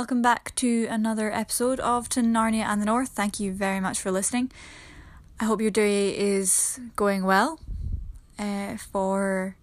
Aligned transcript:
welcome 0.00 0.22
back 0.22 0.54
to 0.54 0.86
another 0.86 1.30
episode 1.30 1.78
of 1.80 2.08
To 2.08 2.22
Narnia 2.22 2.64
and 2.64 2.80
the 2.80 2.86
North. 2.86 3.10
Thank 3.10 3.38
you 3.38 3.52
very 3.52 3.80
much 3.80 4.00
for 4.00 4.10
listening. 4.10 4.50
I 5.38 5.44
hope 5.44 5.60
your 5.60 5.70
day 5.70 6.16
is 6.16 6.80
going 6.96 7.22
well. 7.22 7.60
Uh, 8.38 8.78
for 8.78 9.56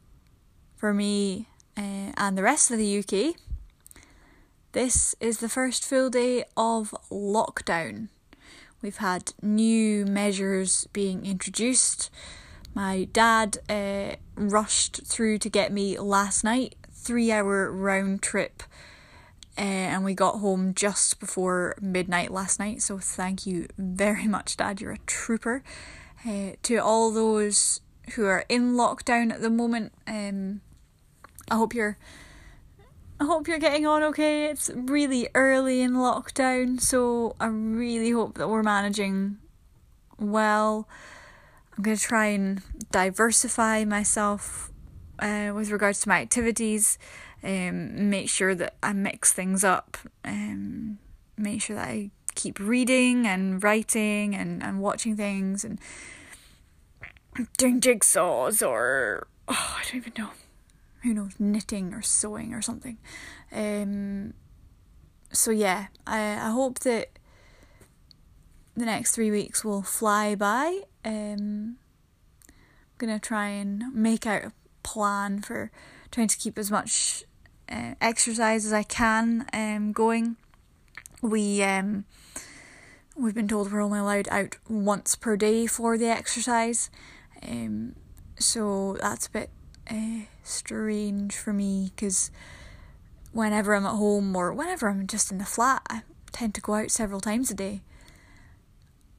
for 0.76 0.94
me 0.94 1.48
uh, 1.76 2.12
and 2.16 2.38
the 2.38 2.44
rest 2.44 2.70
of 2.70 2.78
the 2.78 3.00
UK, 3.00 3.36
this 4.74 5.16
is 5.20 5.40
the 5.40 5.50
first 5.50 5.84
full 5.84 6.12
day 6.12 6.44
of 6.56 6.94
lockdown. 7.10 8.10
We've 8.84 8.98
had 8.98 9.34
new 9.42 10.06
measures 10.06 10.88
being 10.94 11.26
introduced. 11.26 12.12
My 12.76 13.08
dad 13.12 13.58
uh, 13.68 14.18
rushed 14.36 15.04
through 15.04 15.40
to 15.40 15.50
get 15.50 15.74
me 15.74 15.98
last 15.98 16.44
night, 16.44 16.76
three 16.92 17.32
hour 17.32 17.72
round 17.72 18.22
trip 18.22 18.62
uh, 19.58 19.62
and 19.62 20.06
we 20.06 20.14
got 20.14 20.36
home 20.36 20.74
just 20.74 21.20
before 21.20 21.76
midnight 21.82 22.32
last 22.32 22.60
night. 22.60 22.82
So 22.82 23.00
thank 23.00 23.48
you 23.48 23.68
very 23.78 24.28
much, 24.28 24.58
Dad. 24.58 24.80
You're 24.80 24.92
a 24.92 25.00
trooper. 25.00 25.64
Uh, 26.28 26.52
to 26.64 26.78
all 26.78 27.12
those 27.12 27.82
who 28.16 28.26
are 28.26 28.46
in 28.50 28.74
lockdown 28.74 29.32
at 29.32 29.42
the 29.42 29.50
moment, 29.50 29.94
um, 30.06 30.62
I 31.50 31.56
hope 31.56 31.74
you're. 31.74 31.98
I 33.20 33.26
hope 33.26 33.48
you're 33.48 33.58
getting 33.58 33.88
on 33.88 34.04
okay. 34.04 34.46
It's 34.46 34.70
really 34.76 35.28
early 35.34 35.82
in 35.82 35.94
lockdown, 35.94 36.80
so 36.80 37.36
I 37.40 37.48
really 37.48 38.12
hope 38.12 38.38
that 38.38 38.48
we're 38.48 38.62
managing 38.62 39.38
well. 40.20 40.88
I'm 41.76 41.84
going 41.84 41.98
to 41.98 42.04
try 42.04 42.28
and 42.28 42.62
diversify 42.92 43.86
myself 43.86 44.72
uh, 45.18 45.52
with 45.56 45.72
regards 45.72 46.00
to 46.02 46.10
my 46.10 46.22
activities 46.22 47.00
um, 47.48 48.10
make 48.10 48.30
sure 48.30 48.54
that 48.54 48.76
I 48.84 48.92
mix 48.92 49.32
things 49.32 49.64
up, 49.64 49.98
um, 50.26 51.00
make 51.38 51.62
sure 51.62 51.78
that 51.78 51.88
I 51.88 52.12
keep 52.36 52.60
reading 52.60 53.26
and 53.26 53.64
writing 53.64 54.36
and, 54.36 54.62
and 54.62 54.82
watching 54.82 55.16
things 55.16 55.64
and 55.64 55.80
doing 57.58 57.80
jigsaws 57.80 58.68
or 58.68 59.28
oh, 59.48 59.78
I 59.80 59.84
don't 59.86 59.96
even 59.96 60.14
know. 60.18 60.32
Who 61.04 61.14
knows, 61.14 61.40
knitting 61.40 61.94
or 61.94 62.02
sewing 62.02 62.54
or 62.54 62.62
something. 62.62 62.98
Um, 63.54 64.34
so 65.32 65.52
yeah, 65.52 65.88
I, 66.06 66.20
I 66.34 66.50
hope 66.50 66.80
that 66.80 67.18
the 68.76 68.86
next 68.86 69.16
three 69.16 69.32
weeks 69.32 69.64
will 69.64 69.84
fly 69.84 70.36
by. 70.36 70.82
Um, 71.06 71.78
I'm 72.50 72.98
gonna 72.98 73.20
try 73.20 73.48
and 73.48 73.86
make 73.94 74.28
out 74.28 74.44
a 74.44 74.52
plan 74.84 75.42
for 75.42 75.72
trying 76.12 76.28
to 76.28 76.38
keep 76.38 76.58
as 76.58 76.70
much 76.70 77.24
uh, 77.72 77.96
exercise 78.02 78.66
as 78.66 78.74
I 78.74 78.84
can 78.84 79.46
um, 79.54 79.92
going. 79.92 80.38
We 81.22 81.64
um, 81.64 82.06
we've 83.16 83.34
been 83.34 83.48
told 83.48 83.72
we're 83.72 83.82
only 83.82 84.00
allowed 84.00 84.28
out 84.30 84.58
once 84.70 85.16
per 85.16 85.36
day 85.36 85.66
for 85.66 85.98
the 85.98 86.08
exercise, 86.08 86.90
um, 87.42 87.96
so 88.38 88.98
that's 89.02 89.28
a 89.28 89.32
bit 89.32 89.50
uh, 89.90 90.22
strange 90.44 91.36
for 91.36 91.54
me 91.54 91.92
because 91.96 92.30
whenever 93.32 93.74
I'm 93.74 93.86
at 93.86 93.96
home 93.96 94.36
or 94.36 94.54
whenever 94.54 94.90
I'm 94.90 95.08
just 95.08 95.32
in 95.32 95.38
the 95.38 95.46
flat, 95.46 95.82
I 95.90 96.04
tend 96.32 96.54
to 96.56 96.62
go 96.62 96.76
out 96.76 96.92
several 96.92 97.20
times 97.20 97.50
a 97.50 97.56
day. 97.56 97.82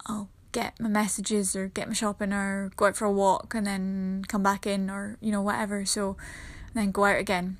I'll 0.06 0.28
get 0.52 0.80
my 0.80 0.88
messages 0.88 1.54
or 1.54 1.68
get 1.68 1.88
my 1.88 1.94
shopping 1.94 2.32
or 2.32 2.70
go 2.76 2.86
out 2.86 2.96
for 2.96 3.04
a 3.04 3.12
walk 3.12 3.54
and 3.54 3.66
then 3.66 4.24
come 4.28 4.42
back 4.42 4.66
in 4.66 4.88
or 4.88 5.18
you 5.20 5.30
know 5.30 5.42
whatever 5.42 5.84
so 5.84 6.16
then 6.74 6.90
go 6.90 7.04
out 7.04 7.18
again 7.18 7.58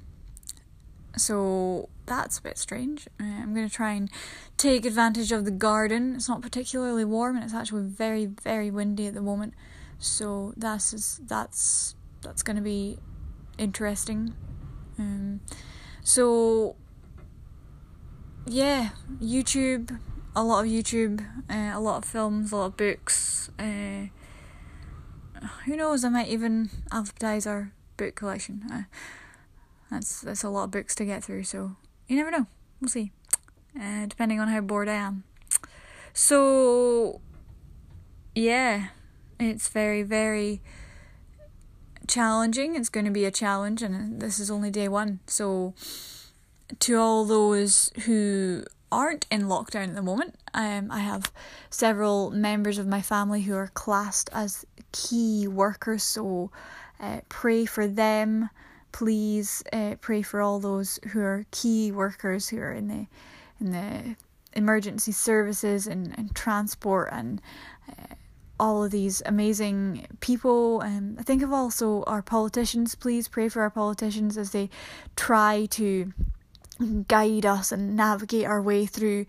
so 1.17 1.89
that's 2.07 2.39
a 2.39 2.43
bit 2.43 2.59
strange. 2.59 3.07
Uh, 3.21 3.25
I'm 3.25 3.55
going 3.55 3.69
to 3.69 3.75
try 3.75 3.93
and 3.93 4.11
take 4.57 4.85
advantage 4.85 5.33
of 5.33 5.45
the 5.45 5.51
garden. 5.51 6.15
It's 6.17 6.29
not 6.29 6.43
particularly 6.43 7.05
warm 7.05 7.37
and 7.37 7.45
it's 7.45 7.55
actually 7.55 7.85
very 7.85 8.27
very 8.27 8.71
windy 8.71 9.07
at 9.07 9.15
the 9.15 9.23
moment. 9.23 9.55
So 9.99 10.55
that's 10.57 10.93
just, 10.93 11.29
that's 11.29 11.95
that's 12.23 12.43
going 12.43 12.57
to 12.57 12.63
be 12.63 12.99
interesting. 13.59 14.35
Um, 14.99 15.41
so 16.03 16.77
yeah, 18.47 18.91
YouTube, 19.21 19.99
a 20.35 20.43
lot 20.43 20.65
of 20.65 20.71
YouTube, 20.71 21.25
uh, 21.51 21.77
a 21.77 21.81
lot 21.81 21.99
of 21.99 22.05
films, 22.05 22.53
a 22.53 22.57
lot 22.57 22.67
of 22.67 22.77
books. 22.77 23.51
Uh, 23.59 24.07
who 25.65 25.77
knows? 25.77 26.05
I 26.05 26.09
might 26.09 26.29
even 26.29 26.71
advertise 26.91 27.47
our 27.47 27.73
book 27.97 28.15
collection. 28.15 28.87
That's 29.91 30.21
that's 30.21 30.45
a 30.45 30.51
lot 30.51 30.65
of 30.65 30.71
books 30.71 30.95
to 30.97 31.05
get 31.05 31.25
through, 31.25 31.45
so 31.45 31.77
you 32.07 32.17
never 32.17 32.31
know. 32.31 32.47
We'll 32.81 32.89
see. 32.89 33.13
Uh, 33.79 34.07
depending 34.07 34.41
on 34.41 34.49
how 34.49 34.61
bored 34.61 34.89
I 34.89 34.95
am. 34.95 35.25
So 36.13 37.21
yeah, 38.35 38.89
it's 39.39 39.69
very 39.69 40.03
very 40.03 40.61
challenging. 42.07 42.75
It's 42.75 42.89
going 42.89 43.07
to 43.07 43.13
be 43.13 43.25
a 43.25 43.31
challenge, 43.31 43.83
and 43.83 44.21
this 44.21 44.39
is 44.39 44.51
only 44.51 44.71
day 44.71 44.89
one. 44.89 45.21
So 45.27 45.75
to 46.81 46.97
all 46.97 47.25
those 47.25 47.91
who 48.05 48.65
aren't 48.91 49.27
in 49.31 49.43
lockdown 49.43 49.89
at 49.89 49.95
the 49.95 50.03
moment, 50.03 50.37
um, 50.55 50.91
I 50.91 51.01
have 51.01 51.33
several 51.71 52.31
members 52.31 52.79
of 52.79 52.87
my 52.87 53.03
family 53.03 53.43
who 53.43 53.55
are 53.55 53.69
classed 53.69 54.31
as 54.33 54.65
key 54.93 55.47
workers. 55.47 56.03
So 56.03 56.51
uh, 57.01 57.21
pray 57.29 57.65
for 57.65 57.87
them 57.87 58.51
please 58.93 59.63
uh, 59.73 59.97
pray 60.01 60.23
for 60.23 60.41
all 60.41 60.59
those 60.59 60.99
who 61.13 61.21
are 61.21 61.45
key 61.51 61.93
workers 61.93 62.49
who 62.49 62.59
are 62.59 62.73
in 62.73 62.89
the 62.89 63.07
in 63.61 63.73
the 63.73 64.17
emergency 64.55 65.13
services 65.13 65.87
and, 65.87 66.15
and 66.17 66.35
transport 66.35 67.09
and 67.13 67.41
uh, 67.89 68.15
all 68.61 68.85
of 68.85 68.91
these 68.91 69.23
amazing 69.27 70.07
people. 70.21 70.83
Um, 70.83 71.17
I 71.19 71.23
think 71.23 71.43
of 71.43 71.53
also 71.53 72.03
our 72.05 72.23
politicians. 72.23 72.95
Please 72.95 73.29
pray 73.29 73.49
for 73.49 73.63
our 73.63 73.71
politicians 73.71 74.37
as 74.37 74.51
they 74.51 74.69
try 75.17 75.67
to 75.71 76.13
guide 77.09 77.47
us 77.47 77.73
and 77.73 77.97
navigate 77.97 78.47
our 78.47 78.63
way 78.63 78.87
through. 78.87 79.27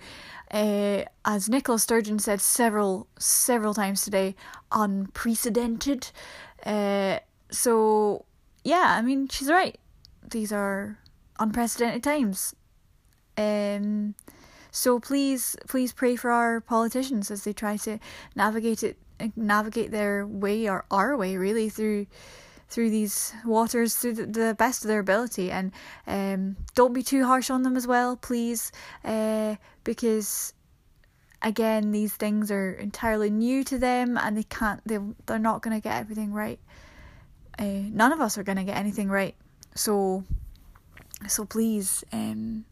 Uh, 0.52 1.04
as 1.26 1.48
Nicola 1.48 1.80
Sturgeon 1.80 2.20
said 2.20 2.42
several 2.42 3.08
several 3.20 3.74
times 3.74 4.04
today, 4.04 4.36
unprecedented. 4.72 6.12
Uh, 6.66 7.20
so 7.52 8.26
yeah, 8.70 8.96
I 8.96 9.02
mean, 9.02 9.28
she's 9.28 9.50
right. 9.50 9.80
These 10.30 10.52
are 10.52 11.00
unprecedented 11.40 12.04
times. 12.04 12.56
Um, 13.36 14.14
so 14.70 15.00
please, 15.00 15.56
please 15.68 15.92
pray 15.92 16.16
for 16.16 16.30
our 16.30 16.62
politicians 16.62 17.32
as 17.32 17.46
they 17.46 17.54
try 17.54 17.78
to 17.78 17.98
navigate 18.36 18.84
it, 18.84 18.98
navigate 19.36 19.90
their 19.90 20.26
way 20.26 20.70
or 20.70 20.86
our 20.92 21.18
way 21.18 21.36
really 21.36 21.70
through 21.70 22.06
through 22.70 22.92
these 22.92 23.34
waters 23.44 23.96
through 23.96 24.14
the, 24.14 24.28
the 24.28 24.56
best 24.60 24.84
of 24.84 24.88
their 24.88 25.00
ability 25.00 25.50
and 25.50 25.72
um, 26.06 26.56
don't 26.76 26.94
be 26.94 27.02
too 27.02 27.26
harsh 27.26 27.50
on 27.50 27.64
them 27.64 27.76
as 27.76 27.88
well 27.88 28.16
please 28.16 28.72
uh, 29.04 29.56
because 29.84 30.54
again 31.42 31.92
these 31.92 32.14
things 32.14 32.52
are 32.52 32.74
entirely 32.74 33.32
new 33.32 33.64
to 33.64 33.80
them 33.80 34.20
and 34.20 34.38
they 34.38 34.44
can't 34.44 34.82
they, 34.86 35.00
they're 35.26 35.40
not 35.40 35.64
going 35.64 35.76
to 35.76 35.82
get 35.82 36.00
everything 36.00 36.32
right 36.32 36.60
uh, 37.60 37.84
none 37.92 38.14
of 38.14 38.22
us 38.22 38.38
are 38.38 38.44
going 38.44 38.58
to 38.58 38.64
get 38.64 38.78
anything 38.78 39.10
right. 39.10 39.36
So, 39.76 40.24
so 41.28 41.46
please, 41.46 42.04
um, 42.14 42.66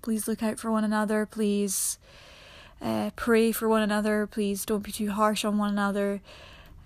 please 0.00 0.28
look 0.28 0.42
out 0.42 0.58
for 0.58 0.70
one 0.70 0.84
another. 0.84 1.26
Please 1.26 1.98
uh, 2.80 3.10
pray 3.16 3.52
for 3.52 3.68
one 3.68 3.82
another. 3.82 4.26
Please 4.26 4.64
don't 4.64 4.84
be 4.84 4.92
too 4.92 5.10
harsh 5.10 5.44
on 5.44 5.58
one 5.58 5.70
another. 5.70 6.20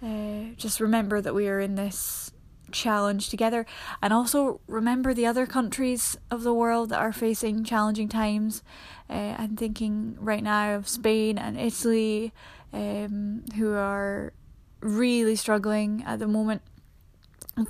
Uh, 0.03 0.55
just 0.57 0.81
remember 0.81 1.21
that 1.21 1.35
we 1.35 1.47
are 1.49 1.61
in 1.61 1.75
this 1.75 2.33
challenge 2.73 3.29
together, 3.29 3.65
and 4.03 4.13
also 4.13 4.61
remember 4.67 5.15
the 5.15 5.27
other 5.27 5.47
countries 5.47 6.19
of 6.31 6.43
the 6.43 6.53
world 6.53 6.91
that 6.91 6.99
are 6.99 7.13
facing 7.13 7.65
challenging 7.65 8.09
times. 8.09 8.63
Uh, 9.09 9.35
I'm 9.39 9.57
thinking 9.57 10.17
right 10.21 10.43
now 10.43 10.75
of 10.75 10.89
Spain 10.89 11.39
and 11.39 11.59
Italy, 11.59 12.33
um, 12.73 13.45
who 13.57 13.73
are 13.75 14.33
really 14.81 15.37
struggling 15.37 16.03
at 16.07 16.19
the 16.19 16.27
moment 16.27 16.63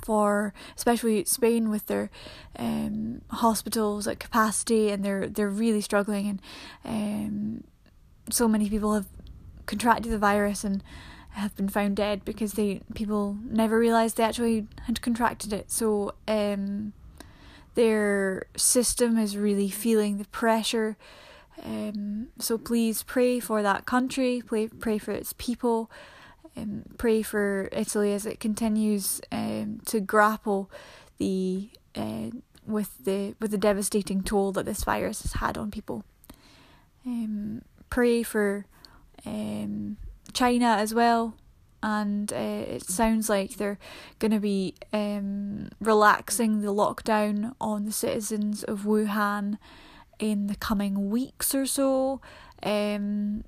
for 0.03 0.53
especially 0.75 1.23
Spain 1.25 1.69
with 1.69 1.85
their 1.87 2.09
um, 2.57 3.21
hospitals 3.29 4.07
at 4.07 4.19
capacity 4.19 4.89
and 4.89 5.03
they're 5.03 5.27
they're 5.27 5.49
really 5.49 5.81
struggling 5.81 6.27
and 6.27 6.41
um, 6.83 7.63
so 8.29 8.47
many 8.47 8.69
people 8.69 8.93
have 8.93 9.07
contracted 9.65 10.11
the 10.11 10.17
virus 10.17 10.63
and 10.63 10.83
have 11.31 11.55
been 11.55 11.69
found 11.69 11.95
dead 11.95 12.25
because 12.25 12.53
they 12.53 12.81
people 12.95 13.37
never 13.43 13.77
realized 13.77 14.17
they 14.17 14.23
actually 14.23 14.65
had 14.85 15.01
contracted 15.01 15.53
it. 15.53 15.71
So 15.71 16.15
um, 16.27 16.93
their 17.75 18.47
system 18.55 19.17
is 19.17 19.37
really 19.37 19.69
feeling 19.69 20.17
the 20.17 20.25
pressure. 20.25 20.97
Um, 21.63 22.29
so 22.39 22.57
please 22.57 23.03
pray 23.03 23.39
for 23.39 23.61
that 23.61 23.85
country. 23.85 24.41
Pray 24.45 24.67
pray 24.67 24.97
for 24.97 25.11
its 25.11 25.33
people 25.37 25.91
um, 26.57 26.83
pray 26.97 27.21
for 27.21 27.69
Italy 27.71 28.13
as 28.13 28.25
it 28.25 28.39
continues 28.39 29.21
um, 29.31 29.81
to 29.85 29.99
grapple 29.99 30.71
the 31.17 31.69
uh, 31.95 32.31
with 32.65 32.97
the 33.03 33.35
with 33.39 33.51
the 33.51 33.57
devastating 33.57 34.21
toll 34.23 34.51
that 34.53 34.65
this 34.65 34.83
virus 34.83 35.21
has 35.21 35.33
had 35.33 35.57
on 35.57 35.71
people. 35.71 36.03
Um, 37.05 37.61
pray 37.89 38.23
for 38.23 38.65
um, 39.25 39.97
China 40.33 40.75
as 40.79 40.93
well. 40.93 41.35
And 41.83 42.33
uh, 42.33 42.35
it 42.35 42.83
sounds 42.83 43.29
like 43.29 43.55
they're 43.55 43.77
going 44.17 44.31
to 44.31 44.39
be 44.39 44.73
um, 44.91 45.69
relaxing 45.79 46.61
the 46.61 46.73
lockdown 46.73 47.53
on 47.61 47.85
the 47.85 47.91
citizens 47.91 48.63
of 48.63 48.81
Wuhan 48.81 49.59
in 50.17 50.47
the 50.47 50.55
coming 50.55 51.11
weeks 51.11 51.53
or 51.53 51.67
so. 51.67 52.19
Um, 52.63 53.43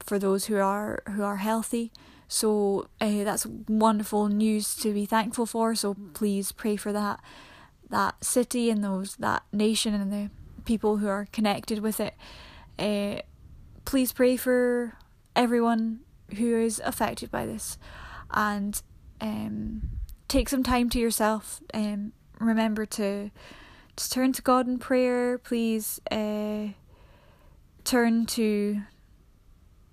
for 0.00 0.18
those 0.18 0.46
who 0.46 0.56
are 0.56 1.02
who 1.08 1.22
are 1.22 1.36
healthy. 1.36 1.92
So 2.32 2.88
uh, 2.98 3.24
that's 3.24 3.44
wonderful 3.68 4.28
news 4.28 4.74
to 4.76 4.94
be 4.94 5.04
thankful 5.04 5.44
for. 5.44 5.74
So 5.74 5.94
please 6.14 6.50
pray 6.50 6.76
for 6.76 6.90
that 6.90 7.20
that 7.90 8.24
city 8.24 8.70
and 8.70 8.82
those 8.82 9.16
that 9.16 9.42
nation 9.52 9.92
and 9.92 10.10
the 10.10 10.30
people 10.64 10.96
who 10.96 11.08
are 11.08 11.26
connected 11.30 11.80
with 11.80 12.00
it. 12.00 12.14
Uh, 12.78 13.20
please 13.84 14.14
pray 14.14 14.38
for 14.38 14.96
everyone 15.36 16.00
who 16.38 16.56
is 16.56 16.80
affected 16.86 17.30
by 17.30 17.44
this, 17.44 17.76
and 18.30 18.80
um, 19.20 19.82
take 20.26 20.48
some 20.48 20.62
time 20.62 20.88
to 20.88 20.98
yourself. 20.98 21.60
Um, 21.74 22.14
remember 22.40 22.86
to 22.86 23.30
just 23.94 24.10
turn 24.10 24.32
to 24.32 24.40
God 24.40 24.66
in 24.66 24.78
prayer. 24.78 25.36
Please 25.36 26.00
uh, 26.10 26.68
turn 27.84 28.24
to 28.24 28.84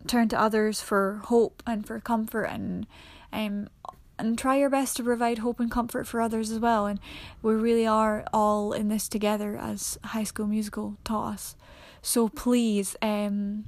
turn 0.10 0.28
to 0.30 0.40
others 0.40 0.82
for 0.82 1.22
hope 1.26 1.64
and 1.66 1.86
for 1.86 2.00
comfort 2.00 2.46
and 2.46 2.86
um 3.32 3.70
and 4.18 4.38
try 4.38 4.58
your 4.58 4.70
best 4.70 4.98
to 4.98 5.04
provide 5.04 5.38
hope 5.38 5.62
and 5.62 5.72
comfort 5.72 6.06
for 6.06 6.20
others 6.20 6.52
as 6.52 6.60
well. 6.60 6.86
And 6.86 7.00
we 7.42 7.54
really 7.54 7.88
are 7.88 8.26
all 8.34 8.74
in 8.74 8.90
this 8.90 9.08
together 9.08 9.56
as 9.56 9.98
high 10.04 10.26
school 10.26 10.46
musical 10.46 10.98
taught 11.06 11.34
us. 11.36 11.56
So 12.02 12.28
please 12.28 12.98
um 13.02 13.66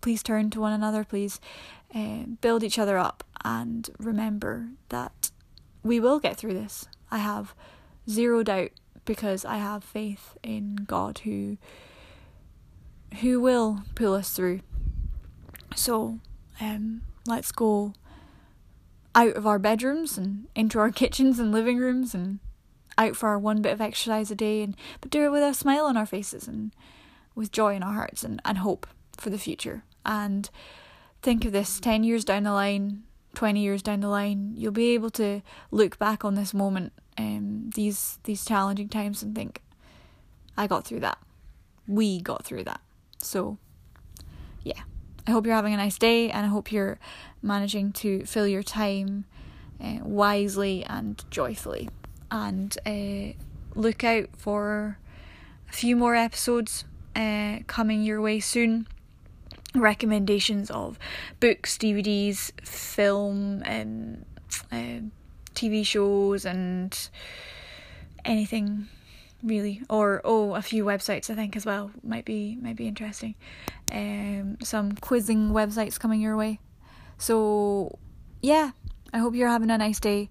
please 0.00 0.22
turn 0.22 0.50
to 0.50 0.60
one 0.60 0.72
another. 0.72 1.04
Please 1.04 1.40
uh, 1.94 2.24
build 2.40 2.64
each 2.64 2.78
other 2.78 2.98
up 2.98 3.22
and 3.44 3.90
remember 3.98 4.70
that 4.88 5.30
we 5.84 6.00
will 6.00 6.18
get 6.18 6.36
through 6.36 6.54
this. 6.54 6.86
I 7.10 7.18
have 7.18 7.54
zero 8.08 8.42
doubt 8.42 8.70
because 9.04 9.44
i 9.44 9.56
have 9.56 9.82
faith 9.82 10.36
in 10.42 10.76
god 10.86 11.18
who 11.20 11.56
who 13.20 13.40
will 13.40 13.82
pull 13.94 14.14
us 14.14 14.30
through 14.30 14.60
so, 15.74 16.18
um, 16.60 17.02
let's 17.26 17.52
go 17.52 17.94
out 19.14 19.34
of 19.34 19.46
our 19.46 19.58
bedrooms 19.58 20.16
and 20.18 20.46
into 20.54 20.78
our 20.78 20.90
kitchens 20.90 21.38
and 21.38 21.52
living 21.52 21.78
rooms 21.78 22.14
and 22.14 22.38
out 22.98 23.16
for 23.16 23.28
our 23.28 23.38
one 23.38 23.62
bit 23.62 23.72
of 23.72 23.80
exercise 23.80 24.30
a 24.30 24.34
day 24.34 24.62
and 24.62 24.76
but 25.00 25.10
do 25.10 25.24
it 25.24 25.30
with 25.30 25.42
a 25.42 25.54
smile 25.54 25.86
on 25.86 25.96
our 25.96 26.06
faces 26.06 26.46
and 26.46 26.72
with 27.34 27.52
joy 27.52 27.74
in 27.74 27.82
our 27.82 27.94
hearts 27.94 28.22
and, 28.22 28.40
and 28.44 28.58
hope 28.58 28.86
for 29.16 29.30
the 29.30 29.38
future. 29.38 29.84
And 30.04 30.48
think 31.22 31.44
of 31.44 31.52
this 31.52 31.80
10 31.80 32.04
years 32.04 32.24
down 32.24 32.42
the 32.42 32.52
line, 32.52 33.04
20 33.34 33.60
years 33.60 33.82
down 33.82 34.00
the 34.00 34.08
line, 34.08 34.52
you'll 34.56 34.72
be 34.72 34.90
able 34.90 35.10
to 35.10 35.42
look 35.70 35.98
back 35.98 36.24
on 36.24 36.34
this 36.34 36.52
moment, 36.52 36.92
um, 37.16 37.70
these 37.74 38.18
these 38.24 38.44
challenging 38.44 38.88
times 38.88 39.22
and 39.22 39.34
think, 39.34 39.62
I 40.56 40.66
got 40.66 40.84
through 40.84 41.00
that. 41.00 41.18
We 41.86 42.20
got 42.20 42.44
through 42.44 42.64
that. 42.64 42.80
So, 43.18 43.58
yeah. 44.62 44.82
I 45.26 45.32
hope 45.32 45.46
you're 45.46 45.54
having 45.54 45.74
a 45.74 45.76
nice 45.76 45.98
day 45.98 46.30
and 46.30 46.46
I 46.46 46.48
hope 46.48 46.72
you're 46.72 46.98
managing 47.42 47.92
to 47.92 48.24
fill 48.24 48.46
your 48.46 48.62
time 48.62 49.24
uh, 49.82 49.98
wisely 50.02 50.84
and 50.84 51.22
joyfully. 51.30 51.88
And 52.30 52.76
uh, 52.86 53.34
look 53.74 54.04
out 54.04 54.28
for 54.36 54.98
a 55.68 55.72
few 55.72 55.96
more 55.96 56.14
episodes 56.14 56.84
uh, 57.16 57.58
coming 57.66 58.02
your 58.02 58.20
way 58.20 58.40
soon. 58.40 58.86
Recommendations 59.74 60.70
of 60.70 60.98
books, 61.38 61.78
DVDs, 61.78 62.50
film, 62.66 63.62
um, 63.64 65.12
TV 65.54 65.86
shows, 65.86 66.44
and 66.44 67.08
anything 68.24 68.88
really 69.42 69.82
or 69.88 70.20
oh 70.24 70.54
a 70.54 70.62
few 70.62 70.84
websites 70.84 71.30
i 71.30 71.34
think 71.34 71.56
as 71.56 71.64
well 71.64 71.90
might 72.02 72.24
be 72.24 72.56
might 72.60 72.76
be 72.76 72.86
interesting. 72.86 73.34
Um 73.92 74.58
some 74.62 74.92
quizzing 74.92 75.50
websites 75.50 75.98
coming 75.98 76.20
your 76.20 76.36
way. 76.36 76.60
So 77.18 77.98
yeah 78.42 78.72
i 79.12 79.18
hope 79.18 79.34
you're 79.34 79.48
having 79.48 79.70
a 79.70 79.78
nice 79.78 80.00
day 80.00 80.30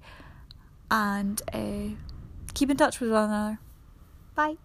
and 0.91 1.41
uh, 1.53 1.95
keep 2.53 2.69
in 2.69 2.77
touch 2.77 2.99
with 2.99 3.11
one 3.11 3.25
another. 3.25 3.59
Bye 4.35 4.57